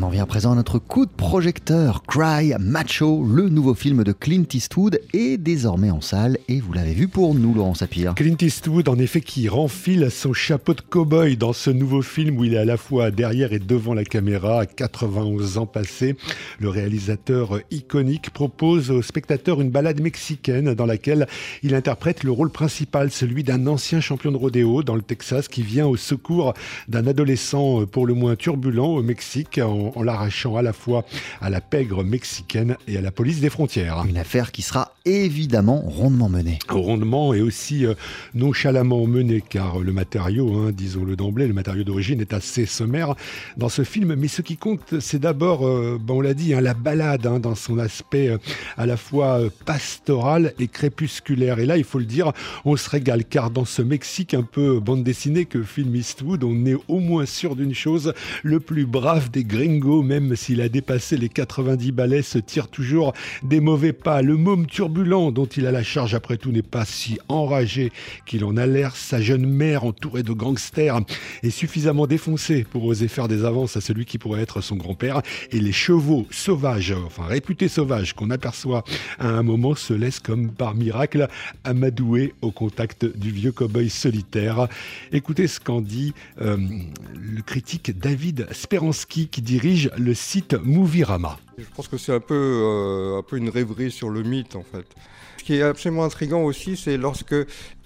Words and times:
On 0.00 0.04
en 0.04 0.08
vient 0.08 0.22
à 0.22 0.26
présent 0.26 0.52
à 0.52 0.54
notre 0.54 0.78
coup 0.78 1.04
de 1.04 1.10
projecteur. 1.10 2.04
Cry 2.04 2.54
Macho, 2.58 3.22
le 3.22 3.50
nouveau 3.50 3.74
film 3.74 4.02
de 4.02 4.12
Clint 4.12 4.46
Eastwood, 4.50 4.98
est 5.12 5.36
désormais 5.36 5.90
en 5.90 6.00
salle 6.00 6.38
et 6.48 6.58
vous 6.58 6.72
l'avez 6.72 6.94
vu 6.94 7.06
pour 7.06 7.34
nous, 7.34 7.52
Laurent 7.52 7.74
Sapir. 7.74 8.14
Clint 8.14 8.38
Eastwood, 8.40 8.88
en 8.88 8.98
effet, 8.98 9.20
qui 9.20 9.50
renfile 9.50 10.10
son 10.10 10.32
chapeau 10.32 10.72
de 10.72 10.80
cow-boy 10.80 11.36
dans 11.36 11.52
ce 11.52 11.68
nouveau 11.68 12.00
film 12.00 12.38
où 12.38 12.44
il 12.44 12.54
est 12.54 12.58
à 12.58 12.64
la 12.64 12.78
fois 12.78 13.10
derrière 13.10 13.52
et 13.52 13.58
devant 13.58 13.92
la 13.92 14.04
caméra, 14.04 14.60
à 14.60 14.66
91 14.66 15.58
ans 15.58 15.66
passés. 15.66 16.16
Le 16.60 16.70
réalisateur 16.70 17.60
iconique 17.70 18.30
propose 18.30 18.90
au 18.90 19.02
spectateur 19.02 19.60
une 19.60 19.68
balade 19.68 20.00
mexicaine 20.00 20.72
dans 20.72 20.86
laquelle 20.86 21.26
il 21.62 21.74
interprète 21.74 22.24
le 22.24 22.30
rôle 22.30 22.50
principal, 22.50 23.10
celui 23.10 23.44
d'un 23.44 23.66
ancien 23.66 24.00
champion 24.00 24.32
de 24.32 24.38
rodéo 24.38 24.82
dans 24.82 24.94
le 24.94 25.02
Texas 25.02 25.46
qui 25.46 25.60
vient 25.60 25.86
au 25.86 25.98
secours 25.98 26.54
d'un 26.88 27.06
adolescent 27.06 27.84
pour 27.84 28.06
le 28.06 28.14
moins 28.14 28.34
turbulent 28.34 28.96
au 28.96 29.02
Mexique 29.02 29.60
en, 29.96 30.02
l'arrachant 30.02 30.56
à 30.56 30.62
la 30.62 30.72
fois 30.72 31.04
à 31.40 31.50
la 31.50 31.60
pègre 31.60 32.04
mexicaine 32.04 32.76
et 32.86 32.96
à 32.96 33.00
la 33.00 33.10
police 33.10 33.40
des 33.40 33.50
frontières. 33.50 34.04
Une 34.08 34.18
affaire 34.18 34.52
qui 34.52 34.62
sera 34.62 34.94
évidemment 35.04 35.80
rondement 35.80 36.28
menée. 36.28 36.58
Rondement 36.68 37.34
et 37.34 37.40
aussi 37.40 37.86
euh, 37.86 37.94
nonchalamment 38.34 39.06
menée, 39.06 39.42
car 39.46 39.78
le 39.78 39.92
matériau, 39.92 40.54
hein, 40.56 40.70
disons-le 40.72 41.16
d'emblée, 41.16 41.46
le 41.46 41.54
matériau 41.54 41.84
d'origine 41.84 42.20
est 42.20 42.32
assez 42.32 42.66
sommaire 42.66 43.14
dans 43.56 43.68
ce 43.68 43.82
film. 43.82 44.14
Mais 44.14 44.28
ce 44.28 44.42
qui 44.42 44.56
compte, 44.56 45.00
c'est 45.00 45.18
d'abord, 45.18 45.66
euh, 45.66 45.98
bon, 46.00 46.18
on 46.18 46.20
l'a 46.20 46.34
dit, 46.34 46.54
hein, 46.54 46.60
la 46.60 46.74
balade 46.74 47.26
hein, 47.26 47.40
dans 47.40 47.54
son 47.54 47.78
aspect 47.78 48.28
euh, 48.28 48.38
à 48.76 48.86
la 48.86 48.96
fois 48.96 49.40
pastoral 49.64 50.52
et 50.58 50.68
crépusculaire. 50.68 51.58
Et 51.58 51.66
là, 51.66 51.76
il 51.76 51.84
faut 51.84 51.98
le 51.98 52.04
dire, 52.04 52.32
on 52.64 52.76
se 52.76 52.88
régale, 52.88 53.24
car 53.24 53.50
dans 53.50 53.64
ce 53.64 53.82
Mexique 53.82 54.34
un 54.34 54.42
peu 54.42 54.80
bande 54.80 55.02
dessinée 55.02 55.46
que 55.46 55.62
film 55.62 55.94
Eastwood, 55.94 56.44
on 56.44 56.66
est 56.66 56.76
au 56.88 57.00
moins 57.00 57.26
sûr 57.26 57.56
d'une 57.56 57.74
chose, 57.74 58.12
le 58.42 58.60
plus 58.60 58.86
brave 58.86 59.30
des 59.30 59.44
gringos 59.44 59.79
même 59.84 60.36
s'il 60.36 60.60
a 60.60 60.68
dépassé 60.68 61.16
les 61.16 61.28
90 61.28 61.92
balais, 61.92 62.22
se 62.22 62.38
tire 62.38 62.68
toujours 62.68 63.12
des 63.42 63.60
mauvais 63.60 63.92
pas. 63.92 64.22
Le 64.22 64.36
môme 64.36 64.66
turbulent 64.66 65.30
dont 65.32 65.46
il 65.46 65.66
a 65.66 65.72
la 65.72 65.82
charge 65.82 66.14
après 66.14 66.36
tout 66.36 66.52
n'est 66.52 66.62
pas 66.62 66.84
si 66.84 67.18
enragé 67.28 67.92
qu'il 68.26 68.44
en 68.44 68.56
a 68.56 68.66
l'air. 68.66 68.96
Sa 68.96 69.20
jeune 69.20 69.46
mère 69.46 69.84
entourée 69.84 70.22
de 70.22 70.32
gangsters 70.32 71.00
est 71.42 71.50
suffisamment 71.50 72.06
défoncée 72.06 72.64
pour 72.70 72.84
oser 72.84 73.08
faire 73.08 73.28
des 73.28 73.44
avances 73.44 73.76
à 73.76 73.80
celui 73.80 74.04
qui 74.04 74.18
pourrait 74.18 74.42
être 74.42 74.60
son 74.60 74.76
grand-père. 74.76 75.22
Et 75.50 75.60
les 75.60 75.72
chevaux 75.72 76.26
sauvages, 76.30 76.94
enfin 77.06 77.24
réputés 77.24 77.68
sauvages, 77.68 78.14
qu'on 78.14 78.30
aperçoit 78.30 78.84
à 79.18 79.28
un 79.28 79.42
moment 79.42 79.74
se 79.74 79.94
laissent 79.94 80.20
comme 80.20 80.50
par 80.50 80.74
miracle 80.74 81.28
amadouer 81.64 82.34
au 82.42 82.50
contact 82.50 83.04
du 83.04 83.30
vieux 83.30 83.52
cow-boy 83.52 83.88
solitaire. 83.88 84.68
Écoutez 85.12 85.46
ce 85.46 85.60
qu'en 85.60 85.80
dit 85.80 86.12
euh, 86.40 86.56
le 87.14 87.42
critique 87.42 87.98
David 87.98 88.46
Speransky 88.52 89.28
qui 89.28 89.42
dirige 89.42 89.69
le 89.96 90.14
site 90.14 90.54
Movirama. 90.54 91.38
Je 91.58 91.64
pense 91.74 91.88
que 91.88 91.98
c'est 91.98 92.14
un 92.14 92.20
peu, 92.20 92.34
euh, 92.34 93.18
un 93.18 93.22
peu 93.22 93.36
une 93.36 93.50
rêverie 93.50 93.90
sur 93.90 94.10
le 94.10 94.22
mythe 94.22 94.56
en 94.56 94.62
fait. 94.62 94.86
Ce 95.38 95.44
qui 95.44 95.54
est 95.54 95.62
absolument 95.62 96.04
intriguant 96.04 96.42
aussi, 96.42 96.76
c'est 96.76 96.96
lorsque 96.96 97.34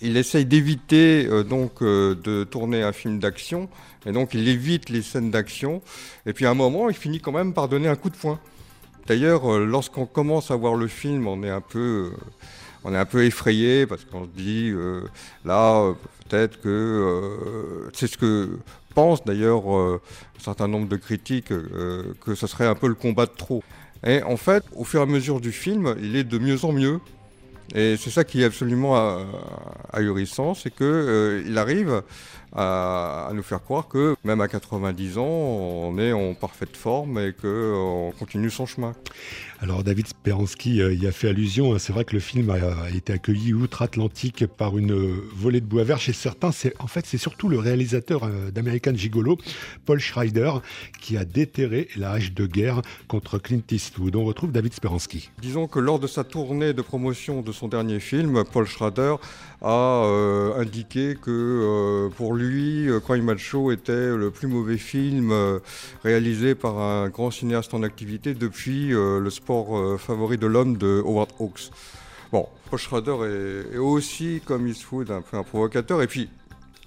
il 0.00 0.16
essaye 0.16 0.44
d'éviter 0.44 1.26
euh, 1.26 1.42
donc 1.42 1.82
euh, 1.82 2.14
de 2.14 2.44
tourner 2.44 2.82
un 2.82 2.92
film 2.92 3.18
d'action, 3.18 3.68
et 4.06 4.12
donc 4.12 4.34
il 4.34 4.48
évite 4.48 4.88
les 4.88 5.02
scènes 5.02 5.30
d'action, 5.30 5.82
et 6.26 6.32
puis 6.32 6.46
à 6.46 6.50
un 6.50 6.54
moment, 6.54 6.88
il 6.88 6.96
finit 6.96 7.20
quand 7.20 7.32
même 7.32 7.52
par 7.52 7.68
donner 7.68 7.88
un 7.88 7.96
coup 7.96 8.10
de 8.10 8.16
poing. 8.16 8.38
D'ailleurs, 9.06 9.58
lorsqu'on 9.58 10.06
commence 10.06 10.50
à 10.50 10.56
voir 10.56 10.74
le 10.74 10.86
film, 10.86 11.26
on 11.26 11.42
est 11.42 11.50
un 11.50 11.60
peu, 11.60 12.12
on 12.84 12.94
est 12.94 12.98
un 12.98 13.04
peu 13.04 13.24
effrayé 13.24 13.86
parce 13.86 14.04
qu'on 14.04 14.24
se 14.24 14.30
dit 14.36 14.72
là, 15.44 15.92
peut-être 16.28 16.60
que 16.60 17.88
c'est 17.92 18.06
ce 18.06 18.16
que 18.16 18.50
d'ailleurs 19.24 19.74
euh, 19.74 20.00
un 20.38 20.42
certain 20.42 20.68
nombre 20.68 20.88
de 20.88 20.96
critiques 20.96 21.52
euh, 21.52 22.14
que 22.24 22.34
ce 22.34 22.46
serait 22.46 22.66
un 22.66 22.74
peu 22.74 22.88
le 22.88 22.94
combat 22.94 23.26
de 23.26 23.32
trop. 23.36 23.62
Et 24.06 24.22
en 24.22 24.36
fait, 24.36 24.64
au 24.74 24.84
fur 24.84 25.00
et 25.00 25.02
à 25.02 25.06
mesure 25.06 25.40
du 25.40 25.52
film, 25.52 25.94
il 26.02 26.16
est 26.16 26.24
de 26.24 26.38
mieux 26.38 26.64
en 26.64 26.72
mieux. 26.72 27.00
Et 27.74 27.96
c'est 27.96 28.10
ça 28.10 28.24
qui 28.24 28.42
est 28.42 28.46
absolument 28.46 28.96
euh, 28.96 29.24
ahurissant, 29.92 30.54
c'est 30.54 30.74
qu'il 30.74 31.56
arrive 31.56 32.02
à, 32.52 33.30
nous 33.32 33.42
faire 33.42 33.62
croire 33.62 33.88
que 33.88 34.16
même 34.24 34.40
à 34.40 34.48
90 34.48 35.18
ans, 35.18 35.24
on 35.24 35.98
est 35.98 36.12
en 36.12 36.34
parfaite 36.34 36.76
forme 36.76 37.18
et 37.18 37.32
qu'on 37.32 38.12
continue 38.18 38.50
son 38.50 38.66
chemin. 38.66 38.94
Alors 39.62 39.84
David 39.84 40.06
Speransky 40.06 40.80
euh, 40.80 40.94
y 40.94 41.06
a 41.06 41.12
fait 41.12 41.28
allusion. 41.28 41.74
Hein. 41.74 41.78
C'est 41.78 41.92
vrai 41.92 42.04
que 42.06 42.14
le 42.14 42.20
film 42.20 42.48
a, 42.50 42.88
été 42.90 43.12
accueilli 43.12 43.52
outre-Atlantique 43.52 44.46
par 44.46 44.78
une 44.78 44.92
euh, 44.92 45.22
volée 45.34 45.60
de 45.60 45.66
bois 45.66 45.84
vert 45.84 46.00
chez 46.00 46.14
certains. 46.14 46.50
C'est 46.50 46.74
en 46.80 46.86
fait 46.86 47.04
c'est 47.04 47.18
surtout 47.18 47.48
le 47.48 47.58
réalisateur 47.58 48.24
euh, 48.24 48.50
d'American 48.50 48.94
Gigolo, 48.94 49.36
Paul 49.84 50.00
Schreider, 50.00 50.52
qui 51.00 51.18
a 51.18 51.26
déterré 51.26 51.88
la 51.96 52.12
hache 52.12 52.32
de 52.32 52.46
guerre 52.46 52.80
contre 53.06 53.38
Clint 53.38 53.60
Eastwood. 53.70 54.16
On 54.16 54.24
retrouve 54.24 54.50
David 54.50 54.72
Speransky. 54.72 55.30
Disons 55.42 55.66
que 55.68 55.78
lors 55.78 55.98
de 55.98 56.06
sa 56.06 56.24
tournée 56.24 56.72
de 56.72 56.82
promotion 56.82 57.42
de 57.42 57.52
son 57.60 57.68
dernier 57.68 58.00
film, 58.00 58.42
Paul 58.52 58.66
Schrader 58.66 59.16
a 59.62 60.06
indiqué 60.56 61.16
que 61.20 62.08
pour 62.16 62.34
lui, 62.34 62.88
Crime 63.04 63.24
Macho 63.24 63.70
était 63.70 64.16
le 64.16 64.30
plus 64.30 64.48
mauvais 64.48 64.78
film 64.78 65.34
réalisé 66.02 66.54
par 66.54 66.78
un 66.78 67.10
grand 67.10 67.30
cinéaste 67.30 67.74
en 67.74 67.82
activité 67.82 68.32
depuis 68.32 68.94
le 69.20 69.30
sport 69.30 69.76
euh, 69.76 69.98
favori 69.98 70.38
de 70.38 70.46
l'homme 70.46 70.76
de 70.76 71.02
Howard 71.04 71.30
Hawks. 71.38 71.70
Bon, 72.32 72.46
Paul 72.68 72.78
Schrader 72.78 73.16
est, 73.72 73.78
aussi, 73.78 74.40
comme 74.44 74.66
Eastwood, 74.66 75.10
un 75.10 75.22
peu 75.22 75.36
un 75.36 75.42
provocateur. 75.42 76.02
Et 76.02 76.06
puis, 76.06 76.28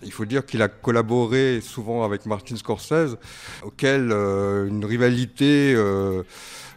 il 0.04 0.12
faut 0.12 0.26
dire 0.26 0.46
qu'il 0.46 0.62
a 0.62 0.68
collaboré 0.68 1.62
souvent 1.62 2.04
avec 2.04 2.26
Martin 2.26 2.56
Scorsese, 2.56 3.18
auquel 3.64 4.12
euh, 4.12 4.68
une 4.68 4.86
rivalité, 4.86 5.74
euh, 5.76 6.24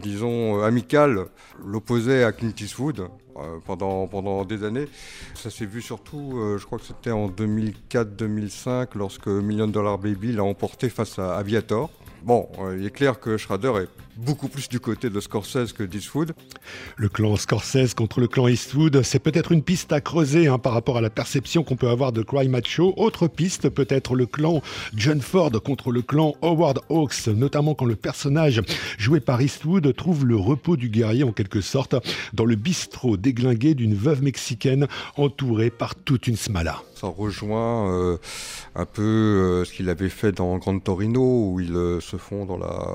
disons, 0.00 0.62
amicale 0.62 1.26
l'opposait 1.64 2.24
à 2.24 2.32
Clint 2.32 2.52
Eastwood 2.58 3.08
pendant, 3.66 4.06
pendant 4.06 4.44
des 4.44 4.64
années. 4.64 4.86
Ça 5.34 5.50
s'est 5.50 5.66
vu 5.66 5.82
surtout, 5.82 6.40
je 6.58 6.64
crois 6.64 6.78
que 6.78 6.84
c'était 6.84 7.10
en 7.10 7.28
2004-2005, 7.28 8.88
lorsque 8.94 9.26
Million 9.26 9.68
Dollar 9.68 9.98
Baby 9.98 10.32
l'a 10.32 10.44
emporté 10.44 10.88
face 10.88 11.18
à 11.18 11.36
Aviator. 11.36 11.90
Bon, 12.22 12.48
il 12.76 12.84
est 12.86 12.90
clair 12.90 13.20
que 13.20 13.36
Schrader 13.36 13.72
est 13.82 14.05
beaucoup 14.16 14.48
plus 14.48 14.68
du 14.68 14.80
côté 14.80 15.10
de 15.10 15.20
Scorsese 15.20 15.72
que 15.72 15.82
d'Eastwood. 15.82 16.32
Le 16.96 17.08
clan 17.08 17.36
Scorsese 17.36 17.94
contre 17.94 18.20
le 18.20 18.28
clan 18.28 18.48
Eastwood, 18.48 19.02
c'est 19.02 19.18
peut-être 19.18 19.52
une 19.52 19.62
piste 19.62 19.92
à 19.92 20.00
creuser 20.00 20.48
hein, 20.48 20.58
par 20.58 20.72
rapport 20.72 20.96
à 20.96 21.00
la 21.00 21.10
perception 21.10 21.62
qu'on 21.64 21.76
peut 21.76 21.88
avoir 21.88 22.12
de 22.12 22.22
Cry 22.22 22.48
Macho. 22.48 22.94
Autre 22.96 23.28
piste, 23.28 23.68
peut-être 23.68 24.14
le 24.14 24.26
clan 24.26 24.62
John 24.94 25.20
Ford 25.20 25.52
contre 25.62 25.92
le 25.92 26.02
clan 26.02 26.34
Howard 26.42 26.80
Hawks, 26.88 27.26
notamment 27.28 27.74
quand 27.74 27.84
le 27.84 27.96
personnage 27.96 28.62
joué 28.98 29.20
par 29.20 29.42
Eastwood 29.42 29.94
trouve 29.94 30.24
le 30.24 30.36
repos 30.36 30.76
du 30.76 30.88
guerrier 30.88 31.24
en 31.24 31.32
quelque 31.32 31.60
sorte 31.60 31.94
dans 32.32 32.44
le 32.44 32.56
bistrot 32.56 33.16
déglingué 33.16 33.74
d'une 33.74 33.94
veuve 33.94 34.22
mexicaine 34.22 34.86
entourée 35.16 35.70
par 35.70 35.94
toute 35.94 36.26
une 36.26 36.36
smala. 36.36 36.82
Ça 36.94 37.08
rejoint 37.08 37.92
euh, 37.92 38.16
un 38.74 38.86
peu 38.86 39.02
euh, 39.02 39.64
ce 39.66 39.72
qu'il 39.72 39.90
avait 39.90 40.08
fait 40.08 40.32
dans 40.32 40.56
Grand 40.56 40.78
Torino 40.78 41.50
où 41.50 41.60
il 41.60 41.74
euh, 41.74 42.00
se 42.00 42.16
fond 42.16 42.46
dans 42.46 42.56
la 42.56 42.94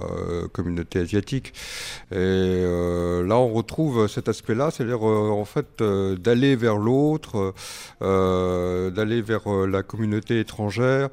communauté 0.51 0.99
et 1.13 2.15
euh, 2.15 3.25
là, 3.25 3.37
on 3.37 3.49
retrouve 3.53 4.07
cet 4.07 4.29
aspect-là, 4.29 4.71
c'est-à-dire 4.71 5.07
euh, 5.07 5.29
en 5.29 5.45
fait 5.45 5.81
euh, 5.81 6.15
d'aller 6.15 6.55
vers 6.55 6.77
l'autre, 6.77 7.53
d'aller 7.99 9.21
vers 9.21 9.47
la 9.67 9.83
communauté 9.83 10.39
étrangère 10.39 11.09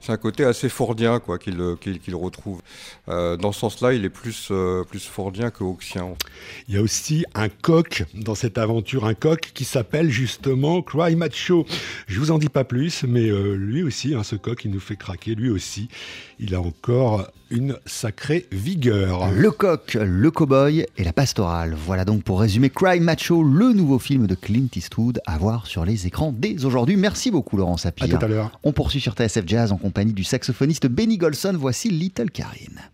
c'est 0.00 0.12
un 0.12 0.16
côté 0.16 0.44
assez 0.44 0.68
fordien 0.68 1.20
quoi 1.20 1.38
qu'il 1.38 1.60
retrouve. 2.14 2.60
dans 3.06 3.52
ce 3.52 3.60
sens-là, 3.60 3.92
il 3.92 4.04
est 4.04 4.10
plus 4.10 4.52
plus 4.88 5.06
fordien 5.06 5.50
que 5.50 5.64
hawksien. 5.64 6.14
Il 6.68 6.74
y 6.74 6.78
a 6.78 6.82
aussi 6.82 7.24
un 7.34 7.48
coq 7.48 8.04
dans 8.14 8.34
cette 8.34 8.58
aventure, 8.58 9.04
un 9.04 9.14
coq 9.14 9.52
qui 9.54 9.64
s'appelle 9.64 10.10
justement 10.10 10.82
Cry 10.82 11.16
Macho. 11.16 11.66
Je 12.06 12.18
vous 12.18 12.30
en 12.30 12.38
dis 12.38 12.48
pas 12.48 12.64
plus, 12.64 13.04
mais 13.04 13.28
lui 13.56 13.82
aussi, 13.82 14.14
hein, 14.14 14.22
ce 14.22 14.36
coq, 14.36 14.64
il 14.64 14.70
nous 14.70 14.80
fait 14.80 14.96
craquer. 14.96 15.34
Lui 15.34 15.50
aussi, 15.50 15.88
il 16.38 16.54
a 16.54 16.60
encore 16.60 17.26
une 17.50 17.76
sacrée 17.84 18.46
vigueur. 18.52 19.30
Le 19.32 19.50
coq, 19.50 19.98
le 20.00 20.30
cowboy 20.30 20.86
et 20.96 21.04
la 21.04 21.12
pastorale. 21.12 21.76
Voilà 21.76 22.04
donc 22.04 22.22
pour 22.22 22.40
résumer 22.40 22.70
Cry 22.70 23.00
Macho, 23.00 23.42
le 23.42 23.72
nouveau 23.72 23.98
film 23.98 24.26
de 24.26 24.36
Clint 24.36 24.68
Eastwood 24.74 25.20
à 25.26 25.36
voir 25.36 25.66
sur 25.66 25.84
les 25.84 26.06
écrans 26.06 26.32
dès 26.36 26.64
aujourd'hui. 26.64 26.96
Merci 26.96 27.30
beaucoup 27.30 27.56
Laurent 27.56 27.76
Sapir. 27.76 28.14
À 28.14 28.18
tout 28.18 28.24
à 28.24 28.28
l'heure. 28.28 28.58
On 28.62 28.72
poursuit 28.72 29.00
sur 29.00 29.14
TSF 29.14 29.42
Jazz 29.46 29.72
en 29.72 29.78
compagnie 29.90 30.12
du 30.12 30.22
saxophoniste 30.22 30.86
Benny 30.86 31.18
Golson. 31.18 31.56
Voici 31.56 31.90
Little 31.90 32.30
Karine. 32.30 32.92